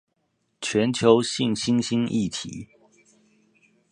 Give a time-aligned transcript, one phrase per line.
[0.59, 2.67] 全球性新興議題